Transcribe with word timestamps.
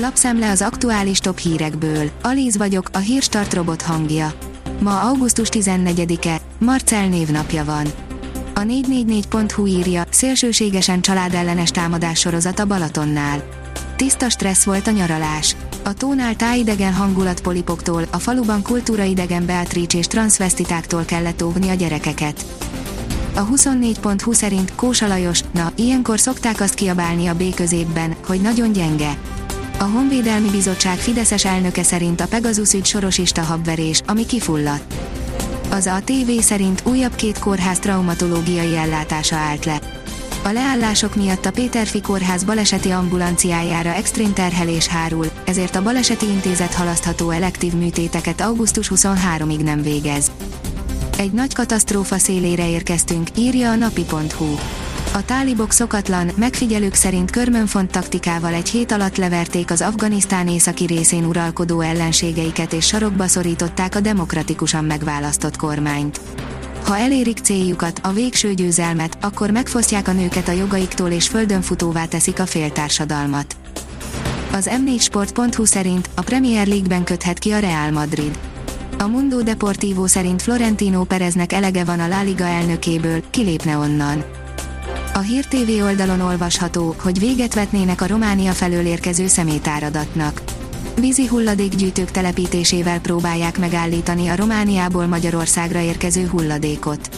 Lapszemle 0.00 0.50
az 0.50 0.62
aktuális 0.62 1.18
top 1.18 1.38
hírekből. 1.38 2.10
Alíz 2.22 2.56
vagyok, 2.56 2.88
a 2.92 2.98
hírstart 2.98 3.54
robot 3.54 3.82
hangja. 3.82 4.32
Ma 4.80 5.00
augusztus 5.00 5.48
14-e, 5.52 6.40
Marcel 6.58 7.08
névnapja 7.08 7.64
van. 7.64 7.86
A 8.54 8.60
444.hu 8.60 9.66
írja, 9.66 10.04
szélsőségesen 10.10 11.00
családellenes 11.00 11.70
támadás 11.70 12.18
sorozat 12.18 12.58
a 12.58 12.64
Balatonnál. 12.64 13.42
Tiszta 13.96 14.28
stressz 14.28 14.64
volt 14.64 14.86
a 14.86 14.90
nyaralás. 14.90 15.56
A 15.84 15.94
tónál 15.94 16.36
tájidegen 16.36 16.92
hangulatpolipoktól, 16.92 18.02
a 18.10 18.18
faluban 18.18 18.62
kultúraidegen 18.62 19.46
Beatrice 19.46 19.98
és 19.98 20.06
transvestitáktól 20.06 21.04
kellett 21.04 21.42
óvni 21.42 21.68
a 21.68 21.74
gyerekeket. 21.74 22.44
A 23.34 23.46
24.20 23.46 24.34
szerint 24.34 24.74
Kósa 24.74 25.06
Lajos, 25.06 25.40
na, 25.52 25.72
ilyenkor 25.76 26.20
szokták 26.20 26.60
azt 26.60 26.74
kiabálni 26.74 27.26
a 27.26 27.34
B 27.34 27.54
középben, 27.54 28.16
hogy 28.26 28.40
nagyon 28.40 28.72
gyenge. 28.72 29.16
A 29.80 29.84
Honvédelmi 29.84 30.50
Bizottság 30.50 30.96
Fideszes 30.96 31.44
elnöke 31.44 31.82
szerint 31.82 32.20
a 32.20 32.26
Pegasus 32.26 32.72
ügy 32.72 32.84
sorosista 32.84 33.42
habverés, 33.42 34.02
ami 34.06 34.26
kifulladt. 34.26 34.94
Az 35.70 35.86
a 35.86 36.00
TV 36.04 36.30
szerint 36.40 36.82
újabb 36.84 37.14
két 37.14 37.38
kórház 37.38 37.78
traumatológiai 37.78 38.76
ellátása 38.76 39.36
állt 39.36 39.64
le. 39.64 39.80
A 40.44 40.48
leállások 40.48 41.14
miatt 41.16 41.44
a 41.44 41.50
Péterfi 41.50 42.00
kórház 42.00 42.44
baleseti 42.44 42.90
ambulanciájára 42.90 43.94
extrém 43.94 44.32
terhelés 44.32 44.86
hárul, 44.86 45.26
ezért 45.44 45.76
a 45.76 45.82
baleseti 45.82 46.26
intézet 46.26 46.74
halasztható 46.74 47.30
elektív 47.30 47.72
műtéteket 47.72 48.40
augusztus 48.40 48.90
23-ig 48.94 49.62
nem 49.62 49.82
végez. 49.82 50.30
Egy 51.18 51.32
nagy 51.32 51.54
katasztrófa 51.54 52.18
szélére 52.18 52.68
érkeztünk, 52.68 53.28
írja 53.36 53.70
a 53.70 53.74
napi.hu. 53.74 54.54
A 55.18 55.24
tálibok 55.24 55.72
szokatlan, 55.72 56.30
megfigyelők 56.36 56.94
szerint 56.94 57.30
körmönfont 57.30 57.90
taktikával 57.90 58.52
egy 58.54 58.68
hét 58.68 58.92
alatt 58.92 59.16
leverték 59.16 59.70
az 59.70 59.80
Afganisztán 59.80 60.48
északi 60.48 60.84
részén 60.84 61.24
uralkodó 61.24 61.80
ellenségeiket 61.80 62.72
és 62.72 62.86
sarokba 62.86 63.26
szorították 63.26 63.94
a 63.94 64.00
demokratikusan 64.00 64.84
megválasztott 64.84 65.56
kormányt. 65.56 66.20
Ha 66.84 66.98
elérik 66.98 67.38
céljukat, 67.38 68.00
a 68.02 68.12
végső 68.12 68.54
győzelmet, 68.54 69.18
akkor 69.20 69.50
megfosztják 69.50 70.08
a 70.08 70.12
nőket 70.12 70.48
a 70.48 70.52
jogaiktól 70.52 71.10
és 71.10 71.28
földönfutóvá 71.28 72.04
teszik 72.04 72.40
a 72.40 72.46
féltársadalmat. 72.46 73.56
Az 74.52 74.70
m4sport.hu 74.86 75.64
szerint 75.64 76.10
a 76.14 76.22
Premier 76.22 76.66
League-ben 76.66 77.04
köthet 77.04 77.38
ki 77.38 77.50
a 77.50 77.58
Real 77.58 77.90
Madrid. 77.90 78.38
A 78.98 79.06
Mundo 79.06 79.42
Deportivo 79.42 80.06
szerint 80.06 80.42
Florentino 80.42 81.04
Pereznek 81.04 81.52
elege 81.52 81.84
van 81.84 82.00
a 82.00 82.08
La 82.08 82.22
Liga 82.22 82.44
elnökéből, 82.44 83.22
kilépne 83.30 83.76
onnan. 83.76 84.24
A 85.18 85.20
Hír 85.20 85.44
TV 85.44 85.82
oldalon 85.82 86.20
olvasható, 86.20 86.94
hogy 86.98 87.18
véget 87.18 87.54
vetnének 87.54 88.00
a 88.00 88.06
Románia 88.06 88.52
felől 88.52 88.86
érkező 88.86 89.26
szemétáradatnak. 89.26 90.42
Vízi 91.00 91.26
hulladékgyűjtők 91.26 92.10
telepítésével 92.10 93.00
próbálják 93.00 93.58
megállítani 93.58 94.28
a 94.28 94.36
Romániából 94.36 95.06
Magyarországra 95.06 95.80
érkező 95.80 96.26
hulladékot. 96.26 97.08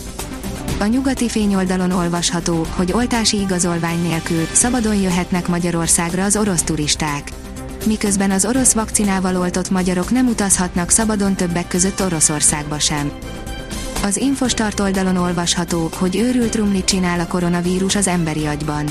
A 0.79 0.85
nyugati 0.85 1.29
fényoldalon 1.29 1.91
olvasható, 1.91 2.67
hogy 2.71 2.93
oltási 2.93 3.41
igazolvány 3.41 4.03
nélkül 4.03 4.45
szabadon 4.53 4.97
jöhetnek 4.97 5.49
Magyarországra 5.49 6.25
az 6.25 6.37
orosz 6.37 6.63
turisták. 6.63 7.33
Miközben 7.87 8.31
az 8.31 8.45
orosz 8.45 8.73
vakcinával 8.73 9.37
oltott 9.37 9.71
magyarok 9.71 10.11
nem 10.11 10.27
utazhatnak 10.27 10.91
szabadon 10.91 11.35
többek 11.35 11.69
között 11.69 12.03
Oroszországba 12.03 12.79
sem. 12.79 13.13
Az 14.03 14.17
Infostart 14.17 14.81
oldalon 14.81 15.17
olvasható, 15.17 15.91
hogy 15.95 16.17
őrült 16.17 16.55
rumlit 16.55 16.85
csinál 16.85 17.21
a 17.21 17.27
koronavírus 17.27 17.97
az 17.97 18.07
emberi 18.07 18.47
agyban. 18.47 18.87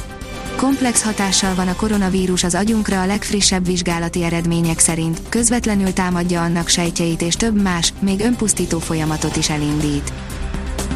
Komplex 0.55 1.03
hatással 1.03 1.55
van 1.55 1.67
a 1.67 1.75
koronavírus 1.75 2.43
az 2.43 2.55
agyunkra 2.55 3.01
a 3.01 3.05
legfrissebb 3.05 3.65
vizsgálati 3.65 4.23
eredmények 4.23 4.79
szerint, 4.79 5.21
közvetlenül 5.29 5.93
támadja 5.93 6.41
annak 6.41 6.67
sejtjeit 6.67 7.21
és 7.21 7.35
több 7.35 7.61
más, 7.61 7.93
még 7.99 8.19
önpusztító 8.19 8.79
folyamatot 8.79 9.35
is 9.35 9.49
elindít. 9.49 10.13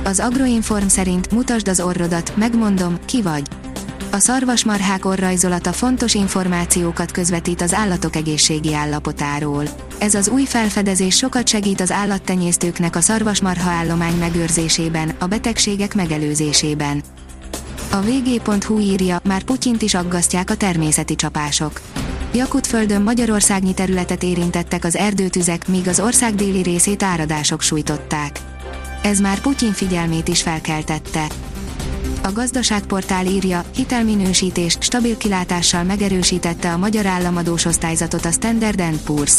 Az 0.03 0.19
Agroinform 0.19 0.87
szerint 0.87 1.31
mutasd 1.31 1.67
az 1.67 1.79
orrodat, 1.79 2.33
megmondom, 2.35 2.97
ki 3.05 3.21
vagy. 3.21 3.47
A 4.13 4.19
szarvasmarhák 4.19 5.05
orrajzolata 5.05 5.71
fontos 5.71 6.13
információkat 6.13 7.11
közvetít 7.11 7.61
az 7.61 7.73
állatok 7.73 8.15
egészségi 8.15 8.73
állapotáról. 8.73 9.63
Ez 9.97 10.15
az 10.15 10.27
új 10.27 10.45
felfedezés 10.45 11.15
sokat 11.15 11.47
segít 11.47 11.81
az 11.81 11.91
állattenyésztőknek 11.91 12.95
a 12.95 13.01
szarvasmarha 13.01 13.69
állomány 13.69 14.17
megőrzésében, 14.17 15.11
a 15.19 15.25
betegségek 15.25 15.95
megelőzésében. 15.95 17.03
A 17.91 18.01
vg.hu 18.01 18.79
írja, 18.79 19.19
már 19.23 19.43
Putyint 19.43 19.81
is 19.81 19.93
aggasztják 19.93 20.49
a 20.49 20.55
természeti 20.55 21.15
csapások. 21.15 21.81
Jakutföldön 22.33 23.01
Magyarországnyi 23.01 23.73
területet 23.73 24.23
érintettek 24.23 24.85
az 24.85 24.95
erdőtüzek, 24.95 25.67
míg 25.67 25.87
az 25.87 25.99
ország 25.99 26.35
déli 26.35 26.61
részét 26.61 27.03
áradások 27.03 27.61
sújtották. 27.61 28.39
Ez 29.03 29.19
már 29.19 29.39
Putyin 29.39 29.71
figyelmét 29.71 30.27
is 30.27 30.41
felkeltette. 30.41 31.27
A 32.23 32.31
gazdaságportál 32.31 33.25
írja, 33.25 33.63
hitelminősítést 33.75 34.83
stabil 34.83 35.17
kilátással 35.17 35.83
megerősítette 35.83 36.71
a 36.71 36.77
magyar 36.77 37.05
államadós 37.05 37.65
osztályzatot 37.65 38.25
a 38.25 38.31
Standard 38.31 38.81
Poor's. 39.07 39.33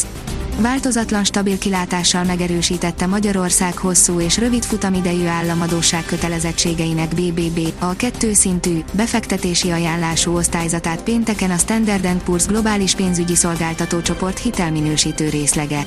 Változatlan 0.58 1.24
stabil 1.24 1.58
kilátással 1.58 2.24
megerősítette 2.24 3.06
Magyarország 3.06 3.76
hosszú 3.76 4.20
és 4.20 4.38
rövid 4.38 4.64
futamidejű 4.64 5.24
államadóság 5.26 6.04
kötelezettségeinek 6.04 7.14
BBB, 7.14 7.72
a 7.78 7.96
kettő 7.96 8.32
szintű, 8.32 8.84
befektetési 8.92 9.70
ajánlású 9.70 10.36
osztályzatát 10.36 11.02
pénteken 11.02 11.50
a 11.50 11.58
Standard 11.58 12.08
Poor's 12.26 12.44
globális 12.48 12.94
pénzügyi 12.94 13.34
szolgáltató 13.34 14.00
csoport 14.00 14.38
hitelminősítő 14.38 15.28
részlege. 15.28 15.86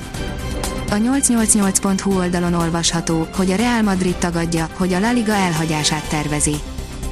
A 0.90 0.96
888.hu 0.96 2.18
oldalon 2.18 2.53
olvasható, 2.53 3.28
hogy 3.35 3.52
a 3.52 3.56
Real 3.56 3.81
Madrid 3.81 4.16
tagadja, 4.16 4.69
hogy 4.74 4.94
a 4.94 5.00
La 5.00 5.12
Liga 5.12 5.34
elhagyását 5.34 6.09
tervezi. 6.09 6.56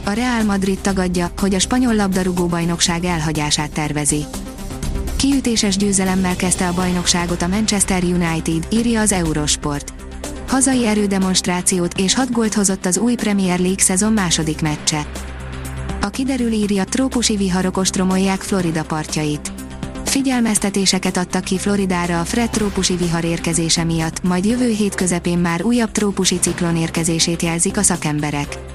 A 0.08 0.12
Real 0.12 0.44
Madrid 0.44 0.80
tagadja, 0.80 1.32
hogy 1.38 1.54
a 1.54 1.60
spanyol 1.60 1.96
labdarúgó 1.96 2.46
bajnokság 2.46 3.04
elhagyását 3.04 3.72
tervezi. 3.72 4.26
Kiütéses 5.16 5.78
győzelemmel 5.78 6.36
kezdte 6.36 6.68
a 6.68 6.74
bajnokságot 6.74 7.42
a 7.42 7.48
Manchester 7.48 8.04
United, 8.04 8.68
írja 8.70 9.02
az 9.02 9.12
Eurosport. 9.12 9.94
Hazai 10.48 10.86
erődemonstrációt 10.86 12.00
és 12.00 12.14
6 12.14 12.32
gólt 12.32 12.54
hozott 12.54 12.86
az 12.86 12.98
új 12.98 13.16
Premier 13.16 13.60
League 13.60 13.84
szezon 13.84 14.14
második 14.14 14.62
meccse. 14.62 15.08
A 16.02 16.10
kiderül 16.10 16.52
írja, 16.52 16.84
trópusi 16.84 17.36
viharok 17.36 17.78
ostromolják 17.78 18.42
Florida 18.42 18.84
partjait. 18.84 19.52
Figyelmeztetéseket 20.06 21.18
adtak 21.18 21.44
ki 21.44 21.58
Floridára 21.58 22.20
a 22.20 22.26
Fred 22.26 22.50
trópusi 22.50 22.96
vihar 22.96 23.24
érkezése 23.24 23.84
miatt, 23.84 24.24
majd 24.24 24.46
jövő 24.46 24.70
hét 24.70 24.96
közepén 24.96 25.38
már 25.38 25.64
újabb 25.64 25.92
trópusi 25.92 26.40
ciklon 26.40 26.76
érkezését 26.76 27.42
jelzik 27.42 27.78
a 27.78 27.84
szakemberek. 27.84 28.75